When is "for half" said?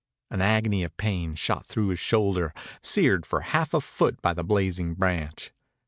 3.23-3.71